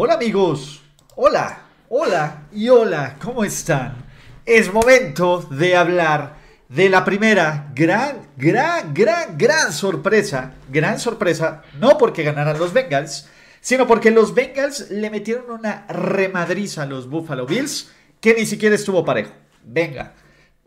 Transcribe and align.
Hola 0.00 0.14
amigos, 0.14 0.80
hola, 1.16 1.62
hola 1.88 2.46
y 2.52 2.68
hola, 2.68 3.16
¿cómo 3.20 3.42
están? 3.42 3.96
Es 4.46 4.72
momento 4.72 5.40
de 5.50 5.74
hablar 5.74 6.36
de 6.68 6.88
la 6.88 7.04
primera 7.04 7.72
gran, 7.74 8.28
gran, 8.36 8.94
gran, 8.94 9.36
gran 9.36 9.72
sorpresa, 9.72 10.54
gran 10.70 11.00
sorpresa, 11.00 11.64
no 11.80 11.98
porque 11.98 12.22
ganaran 12.22 12.60
los 12.60 12.72
Bengals, 12.72 13.28
sino 13.60 13.88
porque 13.88 14.12
los 14.12 14.36
Bengals 14.36 14.88
le 14.88 15.10
metieron 15.10 15.50
una 15.50 15.84
remadriza 15.88 16.84
a 16.84 16.86
los 16.86 17.10
Buffalo 17.10 17.44
Bills 17.44 17.90
que 18.20 18.34
ni 18.34 18.46
siquiera 18.46 18.76
estuvo 18.76 19.04
parejo. 19.04 19.32
Venga, 19.64 20.14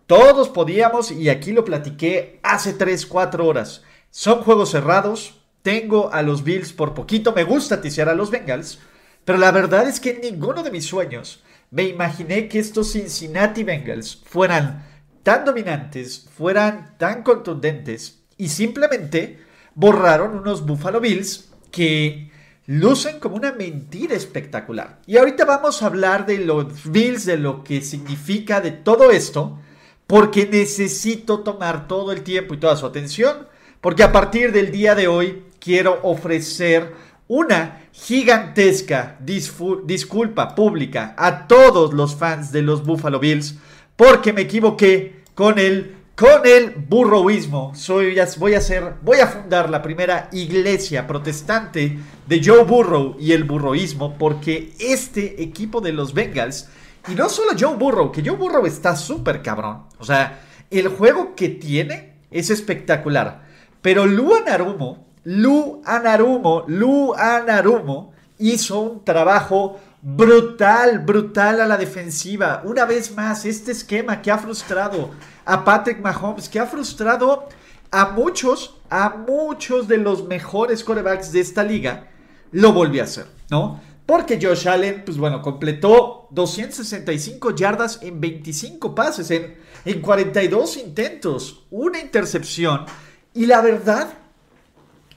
todos 0.08 0.50
podíamos 0.50 1.10
y 1.10 1.30
aquí 1.30 1.54
lo 1.54 1.64
platiqué 1.64 2.42
hace 2.44 2.74
3, 2.74 3.06
4 3.06 3.48
horas. 3.48 3.84
Son 4.10 4.44
juegos 4.44 4.72
cerrados, 4.72 5.40
tengo 5.62 6.12
a 6.12 6.22
los 6.22 6.44
Bills 6.44 6.74
por 6.74 6.94
poquito, 6.94 7.32
me 7.32 7.46
gusta 7.46 7.80
ticiar 7.80 8.10
a 8.10 8.14
los 8.14 8.30
Bengals. 8.30 8.80
Pero 9.26 9.38
la 9.38 9.52
verdad 9.52 9.88
es 9.88 10.00
que 10.00 10.12
en 10.12 10.22
ninguno 10.22 10.64
de 10.64 10.72
mis 10.72 10.86
sueños 10.86 11.44
me 11.70 11.84
imaginé 11.84 12.48
que 12.48 12.60
estos 12.60 12.92
Cincinnati 12.92 13.64
Bengals 13.64 14.22
fueran 14.26 14.86
tan 15.24 15.46
dominantes, 15.46 16.28
fueran 16.36 16.96
tan 16.98 17.24
contundentes 17.24 18.24
y 18.38 18.50
simplemente 18.50 19.40
borraron 19.76 20.38
unos 20.38 20.66
Buffalo 20.66 21.00
Bills 21.00 21.50
que 21.72 22.32
lucen 22.66 23.20
como 23.20 23.36
una 23.36 23.52
mentira 23.52 24.16
espectacular. 24.16 25.00
Y 25.06 25.18
ahorita 25.18 25.46
vamos 25.46 25.82
a 25.82 25.88
hablar 25.88 26.26
de 26.26 26.40
los 26.40 26.92
Bills, 26.92 27.26
de 27.26 27.38
lo 27.38 27.64
que 27.64 27.82
significa 27.82 28.62
de 28.62 28.72
todo 28.72 29.12
esto, 29.12 29.60
porque 30.08 30.48
necesito 30.48 31.40
tomar 31.40 31.88
todo 31.88 32.12
el 32.12 32.22
tiempo 32.24 32.54
y 32.54 32.58
toda 32.58 32.76
su 32.76 32.86
atención, 32.86 33.48
porque 33.80 34.04
a 34.04 34.12
partir 34.12 34.52
del 34.52 34.72
día 34.72 34.96
de 34.96 35.08
hoy 35.08 35.44
quiero 35.60 36.00
ofrecer 36.04 36.94
una 37.32 37.84
gigantesca 37.94 39.18
disculpa 39.22 40.54
pública 40.54 41.16
a 41.18 41.48
todos 41.48 41.94
los 41.94 42.18
fans 42.18 42.52
de 42.52 42.62
los 42.62 42.86
Buffalo 42.86 43.22
Bills 43.22 43.56
porque 43.96 44.34
me 44.34 44.42
equivoqué 44.42 45.22
con 45.34 45.58
el 45.58 45.96
con 46.14 46.46
el 46.46 46.72
burroísmo. 46.72 47.72
Soy, 47.74 48.18
voy 48.38 48.54
a 48.54 48.58
hacer, 48.58 48.96
voy 49.02 49.20
a 49.20 49.28
fundar 49.28 49.70
la 49.70 49.82
primera 49.82 50.28
iglesia 50.34 51.08
protestante 51.08 51.98
de 52.28 52.42
Joe 52.44 52.66
Burrow 52.66 53.16
y 53.18 53.32
el 53.32 53.46
burroísmo 53.46 54.18
porque 54.18 54.74
este 54.78 55.42
equipo 55.42 55.80
de 55.80 55.94
los 55.94 56.14
Bengals 56.14 56.68
y 57.08 57.16
no 57.16 57.30
solo 57.30 57.54
Joe 57.58 57.78
Burrow, 57.78 58.12
que 58.12 58.24
Joe 58.24 58.36
Burrow 58.36 58.66
está 58.66 58.98
súper 58.98 59.42
cabrón. 59.42 59.84
O 60.00 60.04
sea, 60.04 60.42
el 60.70 60.90
juego 60.90 61.34
que 61.34 61.48
tiene 61.48 62.16
es 62.30 62.50
espectacular. 62.50 63.48
Pero 63.82 64.06
Luan 64.06 64.50
Arumo 64.50 65.11
Lu 65.24 65.82
Anarumo, 65.86 66.66
Lu 66.68 67.14
Anarumo 67.14 68.14
hizo 68.40 68.80
un 68.80 69.06
trabajo 69.06 69.80
brutal, 70.02 71.00
brutal 71.00 71.62
a 71.62 71.68
la 71.68 71.78
defensiva. 71.78 72.62
Una 72.66 72.86
vez 72.86 73.16
más, 73.16 73.46
este 73.46 73.72
esquema 73.72 74.22
que 74.22 74.32
ha 74.32 74.38
frustrado 74.38 75.12
a 75.46 75.64
Patrick 75.64 76.00
Mahomes, 76.00 76.50
que 76.50 76.60
ha 76.60 76.66
frustrado 76.66 77.48
a 77.92 78.10
muchos, 78.10 78.78
a 78.90 79.10
muchos 79.10 79.88
de 79.88 79.98
los 79.98 80.26
mejores 80.28 80.84
corebacks 80.84 81.32
de 81.32 81.42
esta 81.42 81.64
liga, 81.64 82.08
lo 82.52 82.74
volvió 82.74 83.02
a 83.02 83.06
hacer, 83.06 83.28
¿no? 83.50 83.80
Porque 84.06 84.40
Josh 84.42 84.68
Allen, 84.68 85.04
pues 85.06 85.18
bueno, 85.18 85.42
completó 85.42 86.28
265 86.32 87.56
yardas 87.56 88.00
en 88.02 88.20
25 88.20 88.96
pases, 88.96 89.30
en, 89.32 89.56
en 89.86 90.02
42 90.02 90.78
intentos, 90.78 91.66
una 91.70 92.00
intercepción. 92.00 92.86
Y 93.34 93.46
la 93.46 93.62
verdad 93.62 94.10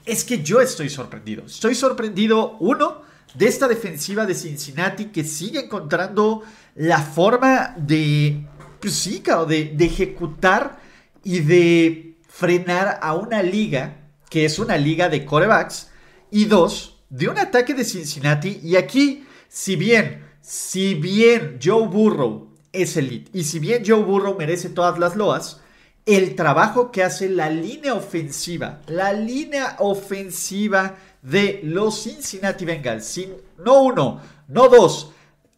es 0.05 0.23
que 0.23 0.43
yo 0.43 0.61
estoy 0.61 0.89
sorprendido. 0.89 1.45
Estoy 1.45 1.75
sorprendido, 1.75 2.57
uno, 2.59 3.01
de 3.33 3.47
esta 3.47 3.67
defensiva 3.67 4.25
de 4.25 4.33
Cincinnati 4.33 5.05
que 5.05 5.23
sigue 5.23 5.65
encontrando 5.65 6.43
la 6.75 6.99
forma 6.99 7.75
de, 7.77 8.45
pues 8.79 8.93
sí, 8.93 9.21
de, 9.47 9.75
ejecutar 9.79 10.79
y 11.23 11.39
de 11.39 12.17
frenar 12.27 12.99
a 13.01 13.13
una 13.13 13.41
liga 13.41 13.97
que 14.29 14.45
es 14.45 14.59
una 14.59 14.77
liga 14.77 15.09
de 15.09 15.25
corebacks. 15.25 15.89
Y 16.31 16.45
dos, 16.45 17.03
de 17.09 17.29
un 17.29 17.37
ataque 17.37 17.73
de 17.73 17.85
Cincinnati. 17.85 18.59
Y 18.63 18.75
aquí, 18.75 19.25
si 19.47 19.75
bien, 19.75 20.25
si 20.41 20.95
bien 20.95 21.59
Joe 21.63 21.87
Burrow 21.87 22.53
es 22.71 22.97
elite 22.97 23.31
y 23.33 23.43
si 23.43 23.59
bien 23.59 23.83
Joe 23.85 24.03
Burrow 24.03 24.37
merece 24.37 24.69
todas 24.69 24.99
las 24.99 25.15
loas, 25.15 25.61
el 26.05 26.35
trabajo 26.35 26.91
que 26.91 27.03
hace 27.03 27.29
la 27.29 27.49
línea 27.49 27.95
ofensiva, 27.95 28.81
la 28.87 29.11
línea 29.11 29.75
ofensiva 29.79 30.95
de 31.21 31.61
los 31.63 32.03
Cincinnati 32.03 32.63
Bengals, 32.63 33.19
no 33.57 33.81
uno, 33.81 34.21
no 34.47 34.69
dos, 34.69 35.11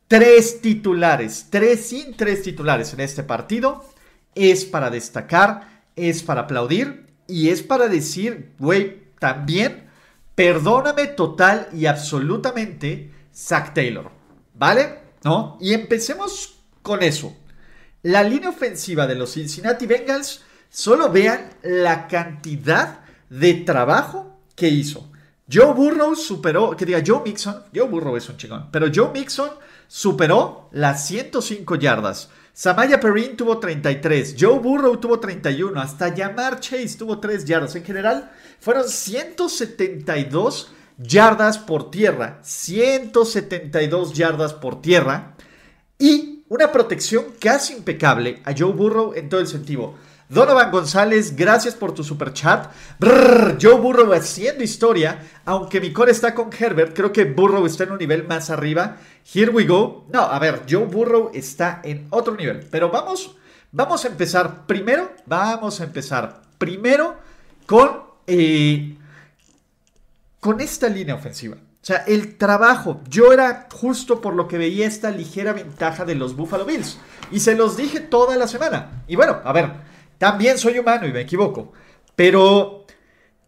tres 0.08 0.62
titulares, 0.62 1.47
tres 1.50 1.88
sin 1.88 2.16
tres 2.16 2.44
titulares 2.44 2.94
en 2.94 3.02
este 3.02 3.24
partido, 3.24 3.84
es 4.35 4.63
para 4.63 4.90
destacar, 4.90 5.84
es 5.96 6.24
para 6.24 6.41
aplaudir 6.41 7.08
y 7.28 7.50
es 7.50 7.62
para 7.62 7.90
decir, 7.90 8.53
güey, 8.58 9.08
también, 9.19 9.90
perdóname 10.35 11.08
total 11.08 11.68
y 11.74 11.88
absolutamente, 11.88 13.12
Zach 13.35 13.74
Taylor, 13.74 14.12
¿vale? 14.53 15.00
¿No? 15.24 15.58
Y 15.59 15.74
empecemos 15.74 16.59
con 16.81 17.03
eso. 17.03 17.35
La 18.03 18.24
línea 18.24 18.50
ofensiva 18.50 19.08
de 19.08 19.16
los 19.16 19.34
Cincinnati 19.34 19.85
Bengals, 19.85 20.41
solo 20.69 21.09
vean 21.12 21.50
la 21.63 22.08
cantidad 22.08 23.00
de 23.30 23.53
trabajo 23.56 24.40
que 24.56 24.68
hizo. 24.68 25.09
Joe 25.52 25.74
Burrow 25.74 26.16
superó, 26.16 26.75
que 26.75 26.85
diga 26.85 27.02
Joe 27.06 27.22
Mixon, 27.24 27.63
Joe 27.74 27.88
Burrow 27.88 28.18
es 28.18 28.28
un 28.28 28.38
chingón, 28.38 28.69
pero 28.72 28.88
Joe 28.94 29.12
Mixon 29.13 29.50
superó 29.88 30.69
las 30.74 31.08
105 31.08 31.75
yardas. 31.75 32.30
Samaya 32.53 33.00
Perrin 33.00 33.38
tuvo 33.38 33.59
33, 33.59 34.35
Joe 34.38 34.59
Burrow 34.59 34.97
tuvo 34.97 35.19
31, 35.19 35.79
hasta 35.79 36.14
Yamar 36.14 36.59
Chase 36.59 36.97
tuvo 36.97 37.19
3 37.19 37.46
yardas. 37.46 37.75
En 37.75 37.85
general, 37.85 38.31
fueron 38.59 38.90
172 38.90 40.72
yardas 40.97 41.59
por 41.59 41.91
tierra, 41.91 42.40
172 42.41 44.14
yardas 44.14 44.53
por 44.53 44.81
tierra. 44.81 45.35
Y 46.00 46.36
una 46.50 46.72
protección 46.72 47.25
casi 47.40 47.74
impecable 47.74 48.41
a 48.46 48.53
Joe 48.58 48.72
Burrow 48.72 49.13
en 49.16 49.30
todo 49.30 49.41
el 49.41 49.47
sentido. 49.47 49.96
Donovan 50.30 50.72
González, 50.72 51.38
gracias 51.38 51.74
por 51.75 51.94
tu 51.94 52.03
super 52.03 52.34
chat. 52.34 52.69
Joe 53.62 53.80
Burrow 53.80 54.12
haciendo 54.13 54.63
historia. 54.63 55.22
Aunque 55.46 55.80
mi 55.80 55.94
core 55.94 56.12
está 56.12 56.35
con 56.35 56.50
Herbert, 56.58 56.94
creo 56.94 57.13
que 57.13 57.24
Burrow 57.24 57.66
está 57.66 57.85
en 57.85 57.94
un 57.94 57.97
nivel 57.97 58.28
más 58.28 58.50
arriba. 58.50 58.97
Here 59.34 59.52
we 59.52 59.66
go. 59.66 60.06
No, 60.12 60.22
a 60.22 60.38
ver, 60.40 60.63
Joe 60.69 60.85
Burrow 60.85 61.31
está 61.34 61.80
en 61.84 62.08
otro 62.09 62.35
nivel. 62.35 62.68
Pero 62.69 62.90
vamos, 62.90 63.38
vamos 63.72 64.03
a 64.03 64.09
empezar 64.09 64.66
primero. 64.66 65.14
Vamos 65.26 65.79
a 65.79 65.85
empezar 65.85 66.41
primero 66.58 67.16
con, 67.66 68.02
eh, 68.28 68.97
con 70.41 70.59
esta 70.59 70.90
línea 70.90 71.16
ofensiva. 71.16 71.55
Sea, 71.87 72.03
el 72.05 72.35
trabajo. 72.35 72.99
Yo 73.09 73.31
era 73.31 73.69
justo 73.72 74.19
por 74.19 74.34
lo 74.34 74.45
que 74.49 74.57
veía 74.57 74.85
esta 74.85 75.09
ligera 75.09 75.53
ventaja 75.53 76.03
de 76.03 76.16
los 76.16 76.35
Buffalo 76.35 76.66
Bills. 76.66 76.97
Y 77.31 77.39
se 77.39 77.55
los 77.55 77.78
dije 77.78 78.01
toda 78.01 78.35
la 78.35 78.49
semana. 78.49 79.05
Y 79.07 79.16
bueno, 79.16 79.39
a 79.41 79.53
ver, 79.53 79.72
también 80.17 80.57
soy 80.57 80.79
humano 80.79 81.07
y 81.07 81.13
me 81.13 81.22
equivoco. 81.22 81.72
Pero 82.13 82.84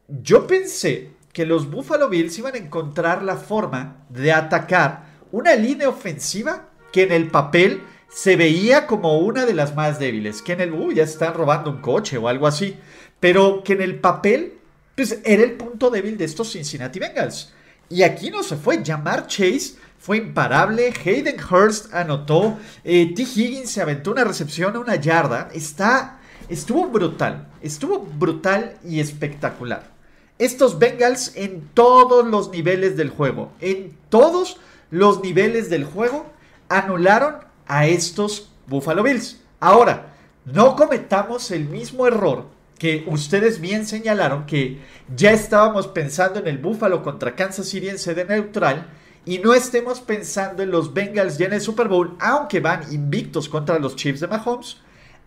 yo 0.07 0.47
pensé 0.47 1.11
que 1.33 1.45
los 1.45 1.69
Buffalo 1.69 2.07
Bills 2.07 2.39
iban 2.39 2.55
a 2.55 2.59
encontrar 2.59 3.23
la 3.23 3.35
forma 3.35 4.05
de 4.07 4.31
atacar 4.31 5.03
una 5.33 5.53
línea 5.55 5.89
ofensiva 5.89 6.69
que 6.93 7.03
en 7.03 7.11
el 7.11 7.27
papel 7.29 7.83
se 8.07 8.37
veía 8.37 8.87
como 8.87 9.17
una 9.17 9.45
de 9.45 9.53
las 9.53 9.75
más 9.75 9.99
débiles. 9.99 10.41
Que 10.41 10.53
en 10.53 10.61
el, 10.61 10.71
uy, 10.71 10.95
ya 10.95 11.03
están 11.03 11.33
robando 11.33 11.69
un 11.69 11.81
coche 11.81 12.17
o 12.17 12.29
algo 12.29 12.47
así. 12.47 12.77
Pero 13.19 13.65
que 13.65 13.73
en 13.73 13.81
el 13.81 13.99
papel, 13.99 14.59
pues 14.95 15.19
era 15.25 15.43
el 15.43 15.57
punto 15.57 15.89
débil 15.89 16.17
de 16.17 16.23
estos 16.23 16.53
Cincinnati 16.53 16.99
Bengals. 16.99 17.53
Y 17.89 18.03
aquí 18.03 18.29
no 18.29 18.43
se 18.43 18.55
fue. 18.55 18.83
Jamar 18.85 19.27
Chase 19.27 19.75
fue 19.97 20.17
imparable. 20.17 20.93
Hayden 21.03 21.37
Hurst 21.39 21.93
anotó. 21.93 22.57
Eh, 22.83 23.13
T. 23.15 23.23
Higgins 23.23 23.71
se 23.71 23.81
aventó 23.81 24.11
una 24.11 24.23
recepción 24.23 24.75
a 24.75 24.79
una 24.79 24.95
yarda. 24.95 25.49
Está, 25.53 26.19
estuvo 26.47 26.87
brutal. 26.87 27.47
Estuvo 27.61 27.99
brutal 27.99 28.77
y 28.85 28.99
espectacular. 28.99 29.91
estos 30.37 30.79
Bengals 30.79 31.33
en 31.35 31.67
todos 31.73 32.25
los 32.25 32.49
niveles 32.49 32.95
del 32.95 33.09
juego, 33.09 33.51
en 33.59 33.97
todos 34.07 34.57
los 34.89 35.21
niveles 35.21 35.69
del 35.69 35.83
juego, 35.83 36.27
anularon 36.69 37.35
a 37.67 37.87
estos 37.87 38.49
Buffalo 38.67 39.03
Bills. 39.03 39.41
Ahora, 39.59 40.13
no 40.45 40.77
cometamos 40.77 41.51
el 41.51 41.65
mismo 41.65 42.07
error 42.07 42.45
que 42.79 43.03
ustedes 43.07 43.61
bien 43.61 43.85
señalaron 43.85 44.45
que 44.45 44.79
ya 45.15 45.31
estábamos 45.31 45.87
pensando 45.87 46.39
en 46.39 46.47
el 46.47 46.57
Buffalo 46.57 47.03
contra 47.03 47.35
Kansas 47.35 47.67
City 47.67 47.89
en 47.89 47.99
sede 47.99 48.25
neutral 48.25 48.87
y 49.25 49.37
no 49.37 49.53
estemos 49.53 49.99
pensando 49.99 50.63
en 50.63 50.71
los 50.71 50.93
Bengals 50.93 51.37
ya 51.37 51.45
en 51.45 51.53
el 51.53 51.61
Super 51.61 51.87
Bowl, 51.87 52.17
aunque 52.19 52.61
van 52.61 52.91
invictos 52.91 53.47
contra 53.49 53.77
los 53.77 53.95
Chiefs 53.95 54.21
de 54.21 54.27
Mahomes, 54.27 54.77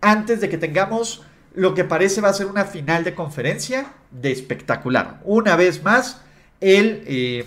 antes 0.00 0.40
de 0.40 0.48
que 0.48 0.58
tengamos 0.58 1.22
lo 1.54 1.74
que 1.74 1.84
parece 1.84 2.20
va 2.20 2.30
a 2.30 2.34
ser 2.34 2.46
una 2.46 2.64
final 2.64 3.04
de 3.04 3.14
conferencia 3.14 3.92
de 4.10 4.32
espectacular. 4.32 5.20
Una 5.24 5.54
vez 5.54 5.82
más, 5.82 6.22
el, 6.60 7.04
eh, 7.06 7.46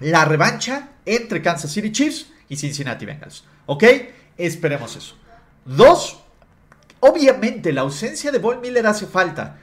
la 0.00 0.24
revancha 0.24 0.88
entre 1.04 1.42
Kansas 1.42 1.70
City 1.70 1.92
Chiefs 1.92 2.32
y 2.48 2.56
Cincinnati 2.56 3.04
Bengals. 3.04 3.44
¿Ok? 3.66 3.84
Esperemos 4.38 4.96
eso. 4.96 5.16
Dos, 5.64 6.20
Obviamente 7.00 7.72
la 7.72 7.80
ausencia 7.80 8.30
de 8.30 8.38
Von 8.38 8.60
Miller 8.60 8.86
hace 8.86 9.06
falta. 9.06 9.58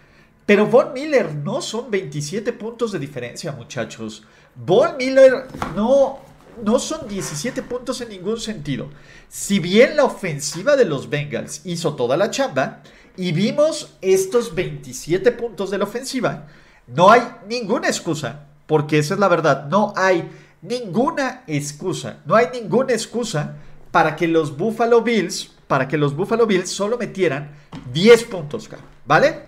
Pero 0.46 0.66
Von 0.66 0.94
Miller 0.94 1.36
no 1.36 1.62
son 1.62 1.92
27 1.92 2.54
puntos 2.54 2.92
de 2.92 3.00
diferencia, 3.00 3.52
muchachos. 3.52 4.24
Von 4.56 4.98
Miller 4.98 5.48
no, 5.76 6.20
no 6.64 6.80
son 6.80 7.08
17 7.08 7.62
puntos 7.64 8.02
en 8.02 8.10
ningún 8.10 8.40
sentido. 8.40 8.90
Si 9.30 9.60
bien 9.60 9.96
la 9.96 10.06
ofensiva 10.06 10.76
de 10.76 10.86
los 10.86 11.10
Bengals 11.10 11.62
hizo 11.66 11.96
toda 11.96 12.18
la 12.18 12.32
chamba 12.32 12.82
y 13.16 13.34
vimos 13.34 13.98
estos 14.02 14.56
27 14.56 15.32
puntos 15.34 15.70
de 15.70 15.78
la 15.78 15.84
ofensiva, 15.84 16.48
no 16.88 17.12
hay 17.12 17.22
ninguna 17.50 17.88
excusa, 17.88 18.48
porque 18.66 19.00
esa 19.00 19.16
es 19.16 19.20
la 19.20 19.28
verdad, 19.28 19.68
no 19.68 19.94
hay 19.98 20.30
ninguna 20.62 21.44
excusa, 21.46 22.22
no 22.26 22.36
hay 22.36 22.48
ninguna 22.54 22.94
excusa 22.94 23.58
para 23.92 24.16
que 24.16 24.28
los 24.28 24.56
Buffalo 24.56 25.02
Bills 25.02 25.57
para 25.68 25.88
que 25.88 25.98
los 25.98 26.16
Buffalo 26.16 26.48
Bills 26.48 26.70
solo 26.70 26.98
metieran 26.98 27.52
10 27.94 28.24
puntos, 28.26 28.70
¿vale? 29.06 29.44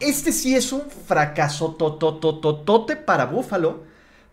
Este 0.00 0.32
sí 0.32 0.54
es 0.54 0.72
un 0.72 0.82
fracaso 0.90 1.76
totototote 1.78 2.96
para 2.96 3.26
Buffalo, 3.26 3.82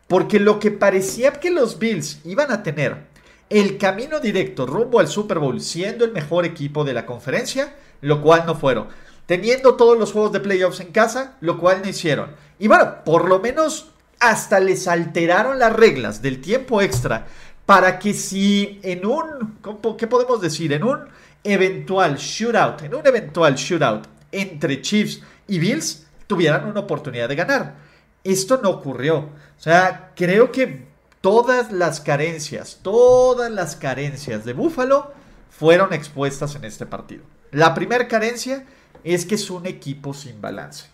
porque 0.07 0.39
lo 0.39 0.59
que 0.59 0.71
parecía 0.71 1.33
que 1.33 1.51
los 1.51 1.77
Bills 1.77 2.19
iban 2.25 2.51
a 2.51 2.63
tener 2.63 3.07
el 3.49 3.77
camino 3.77 4.19
directo 4.19 4.65
rumbo 4.65 4.99
al 4.99 5.07
Super 5.07 5.39
Bowl 5.39 5.59
siendo 5.61 6.05
el 6.05 6.11
mejor 6.11 6.45
equipo 6.45 6.83
de 6.83 6.93
la 6.93 7.05
conferencia, 7.05 7.75
lo 8.01 8.21
cual 8.21 8.43
no 8.45 8.55
fueron. 8.55 8.87
Teniendo 9.25 9.75
todos 9.75 9.97
los 9.97 10.11
juegos 10.11 10.31
de 10.31 10.39
playoffs 10.39 10.79
en 10.79 10.91
casa, 10.91 11.37
lo 11.41 11.59
cual 11.59 11.81
no 11.83 11.89
hicieron. 11.89 12.31
Y 12.57 12.67
bueno, 12.67 13.03
por 13.05 13.27
lo 13.27 13.39
menos 13.39 13.91
hasta 14.19 14.59
les 14.59 14.87
alteraron 14.87 15.59
las 15.59 15.73
reglas 15.73 16.21
del 16.21 16.41
tiempo 16.41 16.81
extra 16.81 17.27
para 17.69 17.99
que 17.99 18.15
si 18.15 18.79
en 18.81 19.05
un, 19.05 19.59
¿qué 19.95 20.07
podemos 20.07 20.41
decir? 20.41 20.73
En 20.73 20.83
un 20.83 21.01
eventual 21.43 22.17
shootout, 22.17 22.81
en 22.81 22.95
un 22.95 23.05
eventual 23.05 23.53
shootout 23.53 24.07
entre 24.31 24.81
Chiefs 24.81 25.21
y 25.47 25.59
Bills, 25.59 26.07
tuvieran 26.25 26.65
una 26.65 26.79
oportunidad 26.79 27.29
de 27.29 27.35
ganar. 27.35 27.75
Esto 28.23 28.59
no 28.63 28.71
ocurrió. 28.71 29.17
O 29.19 29.61
sea, 29.61 30.13
creo 30.15 30.51
que 30.51 30.87
todas 31.21 31.71
las 31.71 32.01
carencias, 32.01 32.79
todas 32.81 33.51
las 33.51 33.75
carencias 33.75 34.45
de 34.45 34.53
Buffalo 34.53 35.11
fueron 35.51 35.93
expuestas 35.93 36.55
en 36.55 36.65
este 36.65 36.87
partido. 36.87 37.21
La 37.51 37.75
primera 37.75 38.07
carencia 38.07 38.65
es 39.03 39.27
que 39.27 39.35
es 39.35 39.47
un 39.51 39.67
equipo 39.67 40.15
sin 40.15 40.41
balance. 40.41 40.87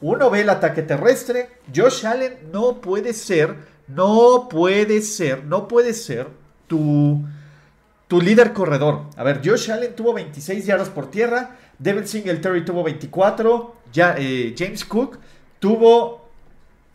Uno 0.00 0.30
ve 0.30 0.40
el 0.40 0.48
ataque 0.48 0.80
terrestre, 0.80 1.50
Josh 1.76 2.06
Allen 2.06 2.38
no 2.50 2.80
puede 2.80 3.12
ser 3.12 3.54
no 3.88 4.48
puede 4.48 5.02
ser, 5.02 5.44
no 5.44 5.68
puede 5.68 5.94
ser 5.94 6.28
tu, 6.66 7.24
tu 8.08 8.20
líder 8.20 8.52
corredor. 8.52 9.06
A 9.16 9.24
ver, 9.24 9.40
Josh 9.44 9.70
Allen 9.70 9.94
tuvo 9.94 10.12
26 10.12 10.64
yardas 10.66 10.88
por 10.88 11.10
tierra, 11.10 11.56
Devin 11.78 12.06
Singletary 12.06 12.64
tuvo 12.64 12.82
24, 12.82 13.76
ya, 13.92 14.14
eh, 14.18 14.54
James 14.56 14.84
Cook 14.84 15.18
tuvo 15.58 16.28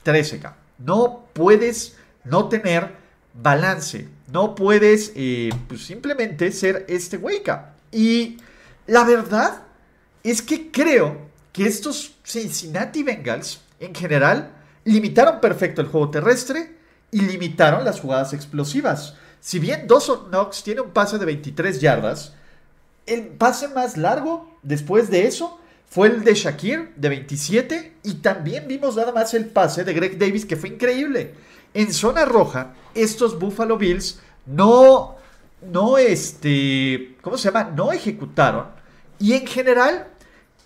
13. 0.04 0.42
No 0.80 1.26
puedes 1.34 1.98
no 2.24 2.48
tener 2.48 2.92
balance, 3.34 4.08
no 4.32 4.56
puedes 4.56 5.12
eh, 5.16 5.50
pues 5.68 5.86
simplemente 5.86 6.52
ser 6.52 6.86
este 6.88 7.18
up. 7.18 7.60
Y 7.92 8.38
la 8.86 9.04
verdad 9.04 9.64
es 10.24 10.42
que 10.42 10.72
creo 10.72 11.28
que 11.52 11.66
estos 11.66 12.16
Cincinnati 12.24 13.04
Bengals 13.04 13.62
en 13.80 13.94
general 13.94 14.52
limitaron 14.84 15.40
perfecto 15.40 15.82
el 15.82 15.88
juego 15.88 16.10
terrestre 16.10 16.77
y 17.12 17.22
limitaron 17.22 17.86
las 17.86 18.00
jugadas 18.00 18.34
explosivas. 18.34 19.16
Si 19.40 19.60
bien 19.60 19.88
Dawson 19.88 20.30
Knox 20.30 20.64
tiene 20.64 20.82
un 20.82 20.92
pase 20.92 21.18
de 21.18 21.26
23 21.26 21.80
yardas, 21.80 22.34
el 23.06 23.28
pase 23.28 23.70
más 23.70 23.98
largo 23.98 24.58
después 24.64 25.10
de 25.10 25.26
eso 25.28 25.60
fue 25.90 26.08
el 26.08 26.24
de 26.24 26.34
Shakir 26.34 26.94
de 26.96 27.10
27 27.10 27.94
y 28.04 28.16
también 28.16 28.68
vimos 28.68 28.98
nada 28.98 29.14
más 29.14 29.34
el 29.34 29.46
pase 29.46 29.84
de 29.84 29.94
Greg 29.94 30.18
Davis 30.18 30.46
que 30.46 30.58
fue 30.58 30.70
increíble. 30.70 31.34
En 31.74 31.94
zona 31.94 32.26
roja, 32.26 32.74
estos 32.94 33.40
Buffalo 33.40 33.78
Bills 33.78 34.20
no, 34.46 35.16
no, 35.62 35.98
este, 35.98 37.18
¿cómo 37.22 37.38
se 37.38 37.50
llama? 37.50 37.72
No 37.76 37.92
ejecutaron. 37.92 38.68
Y 39.20 39.34
en 39.34 39.48
general, 39.48 40.08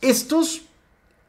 estos, 0.02 0.64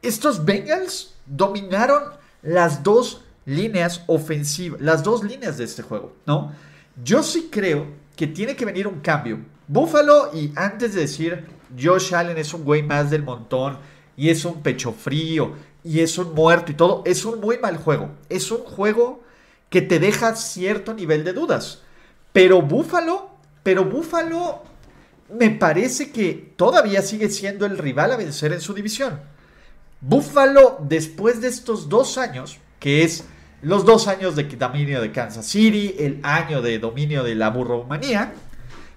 estos 0.01 0.43
Bengals 0.43 1.13
dominaron 1.25 2.03
las 2.41 2.83
dos 2.83 3.23
líneas 3.45 4.03
ofensivas, 4.07 4.81
las 4.81 5.03
dos 5.03 5.23
líneas 5.23 5.57
de 5.57 5.65
este 5.65 5.83
juego, 5.83 6.15
¿no? 6.25 6.53
Yo 7.03 7.23
sí 7.23 7.49
creo 7.51 7.87
que 8.15 8.27
tiene 8.27 8.55
que 8.55 8.65
venir 8.65 8.87
un 8.87 8.99
cambio. 8.99 9.39
Buffalo, 9.67 10.31
y 10.33 10.51
antes 10.55 10.93
de 10.93 11.01
decir 11.01 11.45
Josh 11.81 12.13
Allen 12.13 12.37
es 12.37 12.53
un 12.53 12.63
güey 12.63 12.83
más 12.83 13.09
del 13.09 13.23
montón 13.23 13.77
y 14.15 14.29
es 14.29 14.45
un 14.45 14.61
pecho 14.61 14.93
frío 14.93 15.53
y 15.83 15.99
es 15.99 16.17
un 16.17 16.33
muerto 16.33 16.71
y 16.71 16.75
todo, 16.75 17.01
es 17.05 17.25
un 17.25 17.39
muy 17.39 17.57
mal 17.57 17.77
juego. 17.77 18.11
Es 18.29 18.51
un 18.51 18.59
juego 18.59 19.23
que 19.69 19.81
te 19.81 19.99
deja 19.99 20.35
cierto 20.35 20.93
nivel 20.93 21.23
de 21.23 21.33
dudas. 21.33 21.81
Pero 22.31 22.61
Buffalo, 22.61 23.29
pero 23.63 23.85
Buffalo 23.85 24.63
me 25.29 25.49
parece 25.49 26.11
que 26.11 26.53
todavía 26.55 27.01
sigue 27.01 27.29
siendo 27.29 27.65
el 27.65 27.77
rival 27.77 28.11
a 28.11 28.17
vencer 28.17 28.53
en 28.53 28.61
su 28.61 28.73
división. 28.73 29.19
Buffalo, 30.01 30.77
después 30.81 31.41
de 31.41 31.47
estos 31.47 31.89
dos 31.89 32.17
años, 32.17 32.59
que 32.79 33.03
es 33.03 33.25
los 33.63 33.85
dos 33.85 34.07
años 34.07 34.35
de 34.35 34.43
dominio 34.43 35.01
de 35.01 35.11
Kansas 35.11 35.45
City, 35.45 35.95
el 35.97 36.19
año 36.23 36.61
de 36.61 36.79
dominio 36.79 37.23
de 37.23 37.35
la 37.35 37.49
burromanía, 37.49 38.33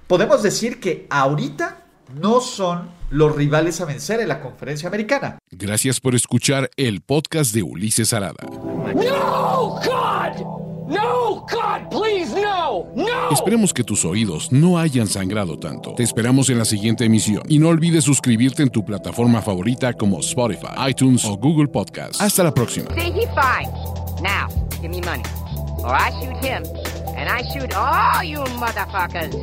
podemos 0.07 0.43
decir 0.43 0.81
que 0.81 1.07
ahorita 1.09 1.85
no 2.21 2.41
son 2.41 2.91
los 3.11 3.35
rivales 3.35 3.81
a 3.81 3.85
vencer 3.85 4.21
en 4.21 4.29
la 4.29 4.41
conferencia 4.41 4.89
americana. 4.89 5.39
Gracias 5.51 6.01
por 6.01 6.15
escuchar 6.15 6.71
el 6.77 7.01
podcast 7.01 7.55
de 7.55 7.63
Ulises 7.63 8.13
Arada. 8.13 8.45
No, 8.45 9.81
God! 9.85 10.67
No, 10.89 11.45
God, 11.51 11.89
please, 11.91 12.33
no, 12.41 12.87
no. 12.95 13.31
Esperemos 13.33 13.75
que 13.75 13.83
tus 13.83 14.05
oídos 14.05 14.53
no 14.53 14.79
hayan 14.79 15.09
sangrado 15.09 15.59
tanto. 15.59 15.95
Te 15.95 16.05
esperamos 16.05 16.49
en 16.49 16.59
la 16.59 16.65
siguiente 16.65 17.05
emisión 17.05 17.43
y 17.49 17.59
no 17.59 17.69
olvides 17.69 18.05
suscribirte 18.05 18.63
en 18.63 18.71
tu 18.71 18.85
plataforma 18.85 19.43
favorita 19.43 19.93
como 19.95 20.21
Spotify, 20.21 20.89
iTunes 20.89 21.25
o 21.25 21.37
Google 21.37 21.67
Podcast. 21.67 22.21
Hasta 22.21 22.45
la 22.45 22.55
próxima. 22.55 22.89
Now, 24.21 24.49
give 24.81 24.91
me 24.91 25.01
money. 25.01 25.25
Or 25.79 25.91
I 25.95 26.11
shoot 26.21 26.37
him, 26.37 26.65
and 27.17 27.29
I 27.29 27.43
shoot 27.43 27.75
all 27.75 28.23
you 28.23 28.39
motherfuckers. 28.39 29.35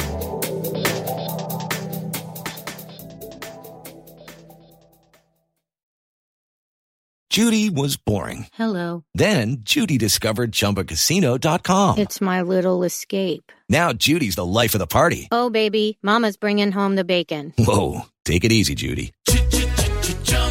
Judy 7.34 7.72
was 7.72 7.98
boring. 7.98 8.46
Hello. 8.54 9.06
Then 9.16 9.62
Judy 9.62 9.98
discovered 9.98 10.52
ChumbaCasino.com. 10.52 11.98
It's 11.98 12.22
my 12.22 12.44
little 12.44 12.84
escape. 12.84 13.52
Now 13.68 13.92
Judy's 13.92 14.36
the 14.36 14.46
life 14.46 14.76
of 14.76 14.80
the 14.80 14.86
party. 14.86 15.30
Oh, 15.32 15.50
baby, 15.50 15.98
mama's 16.04 16.38
bringing 16.38 16.72
home 16.72 16.96
the 16.96 17.04
bacon. 17.04 17.52
Whoa, 17.58 18.02
take 18.24 18.44
it 18.44 18.52
easy, 18.52 18.76
Judy. 18.76 19.14